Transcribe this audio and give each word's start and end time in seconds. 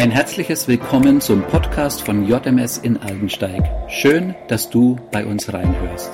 Ein 0.00 0.12
herzliches 0.12 0.66
Willkommen 0.66 1.20
zum 1.20 1.42
Podcast 1.42 2.00
von 2.00 2.24
JMS 2.24 2.78
in 2.78 2.96
Aldensteig. 2.96 3.62
Schön, 3.90 4.34
dass 4.48 4.70
du 4.70 4.98
bei 5.12 5.26
uns 5.26 5.52
reinhörst. 5.52 6.10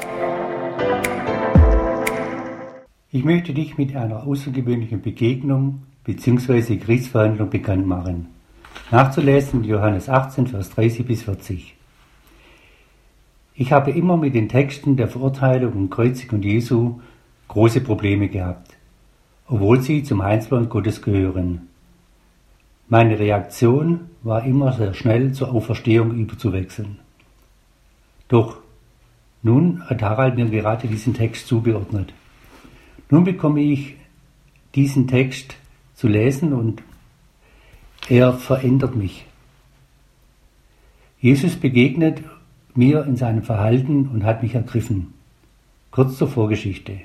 Ich 3.13 3.23
möchte 3.23 3.55
dich 3.55 3.79
mit 3.79 3.95
einer 3.95 4.27
außergewöhnlichen 4.27 5.03
Begegnung 5.03 5.83
bzw. 6.03 6.79
Kriegsverhandlung 6.79 7.49
bekannt 7.49 7.87
machen. 7.87 8.27
Nachzulesen 8.91 9.63
Johannes 9.63 10.09
18, 10.09 10.49
Vers 10.49 10.71
30 10.71 11.07
bis 11.07 11.23
40. 11.23 11.77
Ich 13.55 13.71
habe 13.71 13.93
immer 13.93 14.17
mit 14.17 14.35
den 14.35 14.49
Texten 14.49 14.97
der 14.97 15.07
Verurteilung 15.07 15.75
und 15.75 15.91
Kreuzigung 15.91 16.43
Jesu 16.43 16.99
große 17.47 17.83
Probleme 17.83 18.27
gehabt, 18.27 18.77
obwohl 19.47 19.81
sie 19.81 20.03
zum 20.03 20.25
Heilsplan 20.25 20.69
Gottes 20.69 21.03
gehören. 21.03 21.69
Meine 22.89 23.19
Reaktion 23.19 24.11
war 24.23 24.45
immer 24.45 24.73
sehr 24.73 24.95
schnell 24.95 25.33
zur 25.33 25.53
Auferstehung 25.53 26.15
überzuwechseln. 26.17 26.99
Doch 28.29 28.59
nun 29.43 29.83
hat 29.89 30.03
Harald 30.03 30.37
mir 30.37 30.47
gerade 30.47 30.87
diesen 30.87 31.15
Text 31.15 31.49
zugeordnet. 31.49 32.13
Nun 33.11 33.25
bekomme 33.25 33.61
ich 33.61 33.97
diesen 34.75 35.09
Text 35.09 35.57
zu 35.95 36.07
lesen 36.07 36.53
und 36.53 36.83
er 38.09 38.33
verändert 38.33 38.95
mich. 38.95 39.27
Jesus 41.21 41.57
begegnet 41.57 42.23
mir 42.75 43.05
in 43.05 43.17
seinem 43.17 43.43
Verhalten 43.43 44.07
und 44.09 44.25
hat 44.25 44.43
mich 44.43 44.55
ergriffen. 44.55 45.15
Kurz 45.91 46.19
zur 46.19 46.29
Vorgeschichte. 46.29 47.01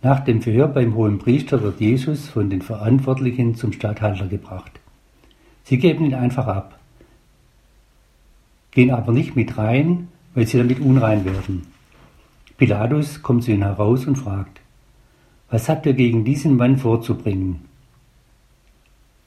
Nach 0.00 0.20
dem 0.20 0.42
Verhör 0.42 0.68
beim 0.68 0.94
hohen 0.94 1.18
Priester 1.18 1.60
wird 1.60 1.80
Jesus 1.80 2.28
von 2.28 2.50
den 2.50 2.62
Verantwortlichen 2.62 3.56
zum 3.56 3.72
Statthalter 3.72 4.28
gebracht. 4.28 4.70
Sie 5.64 5.78
geben 5.78 6.04
ihn 6.04 6.14
einfach 6.14 6.46
ab, 6.46 6.78
gehen 8.70 8.92
aber 8.92 9.12
nicht 9.12 9.34
mit 9.34 9.58
rein, 9.58 10.06
weil 10.34 10.46
sie 10.46 10.58
damit 10.58 10.78
unrein 10.78 11.24
werden. 11.24 11.66
Pilatus 12.58 13.22
kommt 13.22 13.42
zu 13.42 13.50
ihnen 13.50 13.64
heraus 13.64 14.06
und 14.06 14.16
fragt, 14.16 14.60
was 15.50 15.68
habt 15.68 15.84
ihr 15.84 15.94
gegen 15.94 16.24
diesen 16.24 16.56
Mann 16.56 16.76
vorzubringen? 16.76 17.64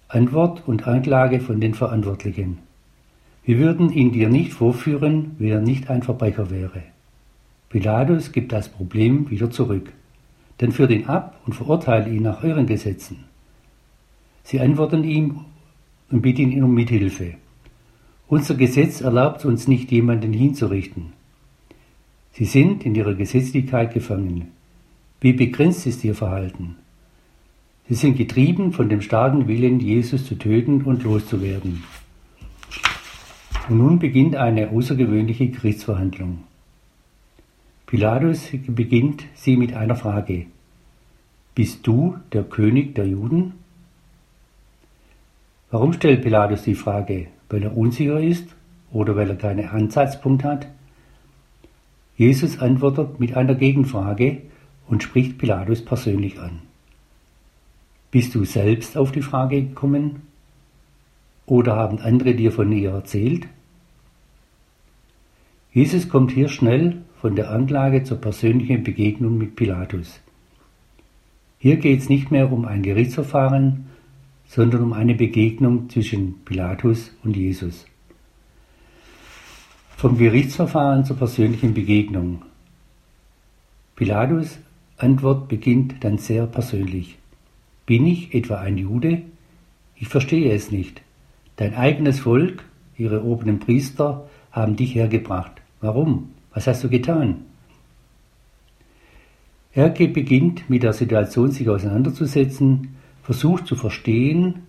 Antwort 0.07 0.63
und 0.67 0.87
Anklage 0.87 1.41
von 1.41 1.59
den 1.59 1.73
Verantwortlichen. 1.73 2.59
Wir 3.43 3.57
würden 3.59 3.91
ihn 3.91 4.13
dir 4.13 4.29
nicht 4.29 4.53
vorführen, 4.53 5.35
wenn 5.37 5.49
er 5.49 5.61
nicht 5.61 5.89
ein 5.89 6.03
Verbrecher 6.03 6.49
wäre. 6.49 6.83
Pilatus 7.69 8.31
gibt 8.31 8.51
das 8.53 8.69
Problem 8.69 9.29
wieder 9.29 9.49
zurück 9.49 9.91
dann 10.61 10.71
führt 10.71 10.91
ihn 10.91 11.07
ab 11.07 11.41
und 11.47 11.53
verurteilt 11.53 12.07
ihn 12.07 12.21
nach 12.21 12.43
euren 12.43 12.67
Gesetzen. 12.67 13.23
Sie 14.43 14.59
antworten 14.59 15.03
ihm 15.03 15.45
und 16.11 16.21
bitten 16.21 16.51
ihn 16.51 16.63
um 16.63 16.75
Mithilfe. 16.75 17.33
Unser 18.27 18.53
Gesetz 18.53 19.01
erlaubt 19.01 19.43
uns 19.43 19.67
nicht, 19.67 19.91
jemanden 19.91 20.33
hinzurichten. 20.33 21.13
Sie 22.33 22.45
sind 22.45 22.85
in 22.85 22.93
ihrer 22.93 23.15
Gesetzlichkeit 23.15 23.91
gefangen. 23.91 24.49
Wie 25.19 25.33
begrenzt 25.33 25.87
ist 25.87 26.03
ihr 26.03 26.13
Verhalten? 26.13 26.75
Sie 27.89 27.95
sind 27.95 28.15
getrieben 28.15 28.71
von 28.71 28.87
dem 28.87 29.01
starken 29.01 29.47
Willen, 29.47 29.79
Jesus 29.79 30.27
zu 30.27 30.35
töten 30.35 30.83
und 30.83 31.01
loszuwerden. 31.01 31.83
Und 33.67 33.77
nun 33.79 33.97
beginnt 33.97 34.35
eine 34.35 34.69
außergewöhnliche 34.69 35.47
Gerichtsverhandlung. 35.47 36.43
Pilatus 37.91 38.47
beginnt 38.67 39.25
sie 39.33 39.57
mit 39.57 39.73
einer 39.73 39.97
Frage. 39.97 40.45
Bist 41.55 41.85
du 41.85 42.15
der 42.31 42.43
König 42.43 42.95
der 42.95 43.05
Juden? 43.05 43.55
Warum 45.71 45.91
stellt 45.91 46.21
Pilatus 46.21 46.63
die 46.63 46.75
Frage? 46.75 47.27
Weil 47.49 47.63
er 47.63 47.75
unsicher 47.75 48.21
ist 48.21 48.47
oder 48.93 49.17
weil 49.17 49.29
er 49.29 49.35
keinen 49.35 49.67
Ansatzpunkt 49.67 50.45
hat? 50.45 50.69
Jesus 52.15 52.59
antwortet 52.59 53.19
mit 53.19 53.35
einer 53.35 53.55
Gegenfrage 53.55 54.43
und 54.87 55.03
spricht 55.03 55.37
Pilatus 55.37 55.83
persönlich 55.83 56.39
an. 56.39 56.59
Bist 58.09 58.33
du 58.35 58.45
selbst 58.45 58.95
auf 58.95 59.11
die 59.11 59.21
Frage 59.21 59.63
gekommen? 59.63 60.21
Oder 61.45 61.75
haben 61.75 61.99
andere 61.99 62.35
dir 62.35 62.53
von 62.53 62.71
ihr 62.71 62.91
erzählt? 62.91 63.49
Jesus 65.73 66.09
kommt 66.09 66.31
hier 66.31 66.49
schnell 66.49 67.01
von 67.21 67.37
der 67.37 67.49
Anklage 67.49 68.03
zur 68.03 68.17
persönlichen 68.17 68.83
Begegnung 68.83 69.37
mit 69.37 69.55
Pilatus. 69.55 70.19
Hier 71.59 71.77
geht 71.77 71.99
es 71.99 72.09
nicht 72.09 72.29
mehr 72.29 72.51
um 72.51 72.65
ein 72.65 72.83
Gerichtsverfahren, 72.83 73.85
sondern 74.47 74.83
um 74.83 74.91
eine 74.91 75.15
Begegnung 75.15 75.89
zwischen 75.89 76.43
Pilatus 76.43 77.15
und 77.23 77.37
Jesus. 77.37 77.85
Vom 79.95 80.17
Gerichtsverfahren 80.17 81.05
zur 81.05 81.15
persönlichen 81.15 81.73
Begegnung. 81.73 82.41
Pilatus 83.95 84.57
Antwort 84.97 85.47
beginnt 85.47 86.03
dann 86.03 86.17
sehr 86.17 86.47
persönlich. 86.47 87.17
Bin 87.85 88.05
ich 88.07 88.33
etwa 88.33 88.55
ein 88.55 88.77
Jude? 88.77 89.21
Ich 89.95 90.09
verstehe 90.09 90.53
es 90.53 90.69
nicht. 90.71 91.01
Dein 91.55 91.75
eigenes 91.75 92.19
Volk, 92.19 92.65
ihre 92.97 93.23
oberen 93.23 93.59
Priester, 93.59 94.27
haben 94.51 94.75
dich 94.75 94.95
hergebracht. 94.95 95.53
Warum? 95.79 96.29
Was 96.53 96.67
hast 96.67 96.83
du 96.83 96.89
getan? 96.89 97.45
Er 99.73 99.89
beginnt 99.89 100.69
mit 100.69 100.83
der 100.83 100.93
Situation 100.93 101.51
sich 101.51 101.69
auseinanderzusetzen, 101.69 102.95
versucht 103.23 103.67
zu 103.67 103.75
verstehen, 103.75 104.63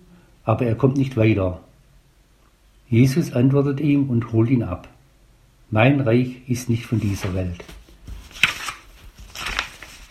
aber 0.45 0.65
er 0.65 0.75
kommt 0.75 0.97
nicht 0.97 1.17
weiter. 1.17 1.59
Jesus 2.89 3.33
antwortet 3.33 3.81
ihm 3.81 4.09
und 4.09 4.31
holt 4.31 4.49
ihn 4.49 4.63
ab. 4.63 4.87
Mein 5.71 5.99
Reich 5.99 6.47
ist 6.47 6.69
nicht 6.69 6.85
von 6.85 6.99
dieser 6.99 7.33
Welt. 7.33 7.63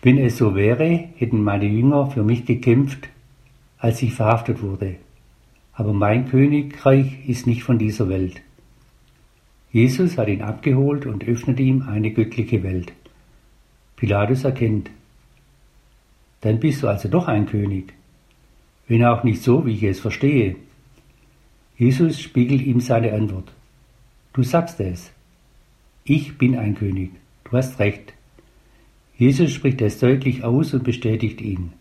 Wenn 0.03 0.19
es 0.19 0.37
so 0.37 0.57
wäre, 0.57 1.09
hätten 1.17 1.45
meine 1.45 1.67
Jünger 1.67 2.11
für 2.11 2.25
mich 2.25 2.45
gekämpft, 2.45 3.09
als 3.79 4.03
ich 4.03 4.13
verhaftet 4.15 4.61
wurde. 4.61 4.97
Aber 5.73 5.93
mein 5.93 6.29
Königreich 6.29 7.29
ist 7.29 7.47
nicht 7.47 7.63
von 7.63 7.79
dieser 7.79 8.09
Welt. 8.09 8.43
Jesus 9.73 10.19
hat 10.19 10.29
ihn 10.29 10.43
abgeholt 10.43 11.07
und 11.07 11.25
öffnet 11.25 11.59
ihm 11.59 11.89
eine 11.89 12.11
göttliche 12.11 12.63
Welt. 12.63 12.93
Pilatus 13.97 14.45
erkennt, 14.45 14.91
dann 16.43 16.61
bist 16.61 16.83
du 16.83 16.89
also 16.89 17.09
doch 17.09 17.27
ein 17.27 17.47
König, 17.47 17.95
wenn 18.87 19.05
auch 19.05 19.25
nicht 19.25 19.43
so, 19.43 19.65
wie 19.65 19.73
ich 19.73 19.83
es 19.85 20.01
verstehe. 20.01 20.57
Jesus 21.79 22.21
spiegelt 22.21 22.63
ihm 22.63 22.81
seine 22.81 23.13
Antwort. 23.15 23.53
Du 24.35 24.43
sagst 24.43 24.79
es. 24.81 25.11
Ich 26.05 26.37
bin 26.37 26.59
ein 26.59 26.75
König. 26.75 27.13
Du 27.45 27.57
hast 27.57 27.79
recht. 27.79 28.13
Jesus 29.17 29.53
spricht 29.53 29.81
es 29.81 30.01
deutlich 30.01 30.43
aus 30.43 30.75
und 30.75 30.85
bestätigt 30.85 31.41
ihn. 31.41 31.73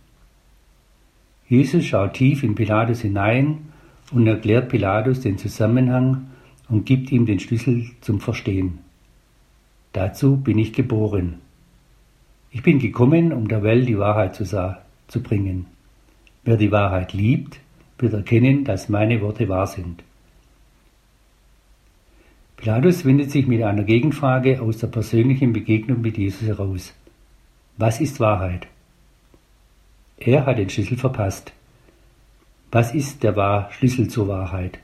Jesus 1.48 1.86
schaut 1.86 2.14
tief 2.14 2.44
in 2.44 2.56
Pilatus 2.56 3.02
hinein 3.02 3.74
und 4.12 4.28
erklärt 4.28 4.70
Pilatus 4.70 5.22
den 5.22 5.38
Zusammenhang 5.38 6.31
und 6.72 6.86
gibt 6.86 7.12
ihm 7.12 7.26
den 7.26 7.40
Schlüssel 7.40 7.92
zum 8.00 8.22
Verstehen. 8.22 8.80
Dazu 9.92 10.38
bin 10.38 10.58
ich 10.58 10.72
geboren. 10.72 11.42
Ich 12.50 12.64
bin 12.64 12.80
gekommen, 12.80 13.34
um 13.34 13.48
der 13.50 13.62
Welt 13.62 13.88
die 13.88 14.00
Wahrheit 14.00 14.36
zu, 14.36 14.46
zu 14.46 15.22
bringen. 15.22 15.66
Wer 16.44 16.58
die 16.58 16.72
Wahrheit 16.72 17.14
liebt, 17.14 17.60
wird 18.00 18.14
erkennen, 18.14 18.64
dass 18.64 18.90
meine 18.90 19.22
Worte 19.22 19.50
wahr 19.50 19.68
sind. 19.68 20.04
Pilatus 22.56 23.06
windet 23.06 23.32
sich 23.32 23.48
mit 23.48 23.62
einer 23.64 23.84
Gegenfrage 23.84 24.62
aus 24.62 24.78
der 24.78 24.88
persönlichen 24.88 25.52
Begegnung 25.52 26.02
mit 26.02 26.18
Jesus 26.18 26.48
heraus. 26.48 26.94
Was 27.78 28.00
ist 28.00 28.20
Wahrheit? 28.20 28.68
Er 30.18 30.46
hat 30.46 30.58
den 30.58 30.70
Schlüssel 30.70 30.98
verpasst. 30.98 31.52
Was 32.72 32.94
ist 32.94 33.24
der 33.24 33.70
Schlüssel 33.72 34.08
zur 34.08 34.28
Wahrheit? 34.28 34.80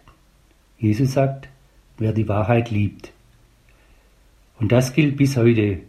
Jesus 0.79 1.13
sagt, 1.13 1.47
wer 1.97 2.13
die 2.13 2.27
Wahrheit 2.27 2.71
liebt. 2.71 3.11
Und 4.59 4.71
das 4.71 4.94
gilt 4.94 5.17
bis 5.17 5.38
heute. 5.38 5.79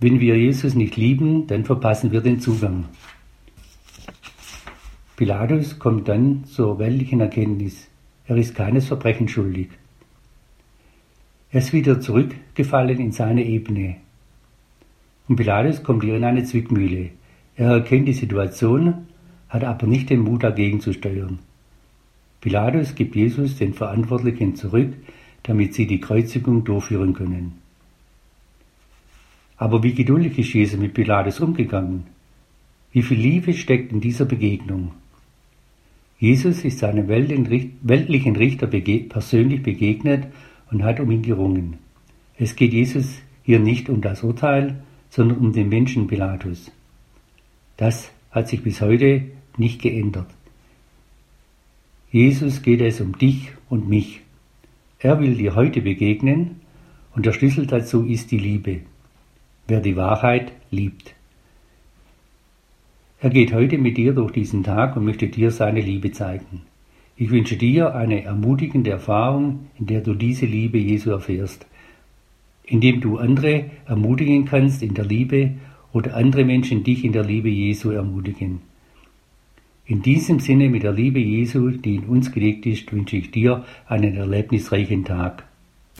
Wenn 0.00 0.20
wir 0.20 0.36
Jesus 0.36 0.74
nicht 0.74 0.96
lieben, 0.96 1.46
dann 1.46 1.64
verpassen 1.64 2.12
wir 2.12 2.20
den 2.20 2.40
Zugang. 2.40 2.86
Pilatus 5.16 5.78
kommt 5.78 6.08
dann 6.08 6.44
zur 6.44 6.78
weltlichen 6.78 7.20
Erkenntnis, 7.20 7.88
er 8.26 8.36
ist 8.36 8.54
keines 8.54 8.88
Verbrechens 8.88 9.30
schuldig. 9.30 9.68
Er 11.50 11.60
ist 11.60 11.72
wieder 11.72 12.00
zurückgefallen 12.00 12.98
in 12.98 13.12
seine 13.12 13.44
Ebene. 13.44 13.96
Und 15.28 15.36
Pilatus 15.36 15.82
kommt 15.82 16.02
hier 16.02 16.16
in 16.16 16.24
eine 16.24 16.42
Zwickmühle. 16.42 17.10
Er 17.54 17.70
erkennt 17.70 18.08
die 18.08 18.12
Situation, 18.14 19.06
hat 19.48 19.62
aber 19.62 19.86
nicht 19.86 20.10
den 20.10 20.20
Mut 20.20 20.42
dagegen 20.42 20.80
zu 20.80 20.92
steuern. 20.92 21.38
Pilatus 22.44 22.94
gibt 22.94 23.16
Jesus 23.16 23.56
den 23.56 23.72
Verantwortlichen 23.72 24.54
zurück, 24.54 24.92
damit 25.44 25.72
sie 25.72 25.86
die 25.86 25.98
Kreuzigung 25.98 26.62
durchführen 26.62 27.14
können. 27.14 27.54
Aber 29.56 29.82
wie 29.82 29.94
geduldig 29.94 30.38
ist 30.38 30.52
Jesus 30.52 30.78
mit 30.78 30.92
Pilatus 30.92 31.40
umgegangen? 31.40 32.04
Wie 32.92 33.00
viel 33.00 33.18
Liebe 33.18 33.54
steckt 33.54 33.92
in 33.92 34.02
dieser 34.02 34.26
Begegnung? 34.26 34.90
Jesus 36.18 36.66
ist 36.66 36.80
seinem 36.80 37.08
weltlichen 37.08 38.36
Richter 38.36 38.66
persönlich 38.66 39.62
begegnet 39.62 40.26
und 40.70 40.82
hat 40.82 41.00
um 41.00 41.10
ihn 41.10 41.22
gerungen. 41.22 41.78
Es 42.36 42.56
geht 42.56 42.74
Jesus 42.74 43.22
hier 43.42 43.58
nicht 43.58 43.88
um 43.88 44.02
das 44.02 44.22
Urteil, 44.22 44.84
sondern 45.08 45.38
um 45.38 45.54
den 45.54 45.70
Menschen 45.70 46.08
Pilatus. 46.08 46.70
Das 47.78 48.10
hat 48.30 48.48
sich 48.48 48.62
bis 48.62 48.82
heute 48.82 49.22
nicht 49.56 49.80
geändert. 49.80 50.26
Jesus 52.14 52.62
geht 52.62 52.80
es 52.80 53.00
um 53.00 53.18
dich 53.18 53.50
und 53.68 53.88
mich. 53.88 54.20
Er 55.00 55.18
will 55.18 55.34
dir 55.34 55.56
heute 55.56 55.80
begegnen 55.80 56.60
und 57.12 57.26
der 57.26 57.32
Schlüssel 57.32 57.66
dazu 57.66 58.04
ist 58.04 58.30
die 58.30 58.38
Liebe. 58.38 58.82
Wer 59.66 59.80
die 59.80 59.96
Wahrheit 59.96 60.52
liebt. 60.70 61.12
Er 63.18 63.30
geht 63.30 63.52
heute 63.52 63.78
mit 63.78 63.96
dir 63.96 64.12
durch 64.12 64.30
diesen 64.30 64.62
Tag 64.62 64.96
und 64.96 65.04
möchte 65.04 65.26
dir 65.26 65.50
seine 65.50 65.80
Liebe 65.80 66.12
zeigen. 66.12 66.62
Ich 67.16 67.32
wünsche 67.32 67.56
dir 67.56 67.96
eine 67.96 68.22
ermutigende 68.22 68.92
Erfahrung, 68.92 69.66
in 69.76 69.86
der 69.86 70.00
du 70.00 70.14
diese 70.14 70.46
Liebe 70.46 70.78
Jesu 70.78 71.10
erfährst, 71.10 71.66
indem 72.64 73.00
du 73.00 73.18
andere 73.18 73.72
ermutigen 73.86 74.44
kannst 74.44 74.84
in 74.84 74.94
der 74.94 75.04
Liebe 75.04 75.54
oder 75.92 76.14
andere 76.14 76.44
Menschen 76.44 76.84
dich 76.84 77.04
in 77.04 77.10
der 77.10 77.24
Liebe 77.24 77.48
Jesu 77.48 77.90
ermutigen. 77.90 78.60
In 79.86 80.00
diesem 80.00 80.40
Sinne 80.40 80.70
mit 80.70 80.82
der 80.82 80.92
Liebe 80.92 81.18
Jesu, 81.18 81.68
die 81.68 81.96
in 81.96 82.04
uns 82.04 82.32
gelegt 82.32 82.64
ist, 82.64 82.90
wünsche 82.90 83.18
ich 83.18 83.30
dir 83.30 83.66
einen 83.86 84.16
erlebnisreichen 84.16 85.04
Tag. 85.04 85.44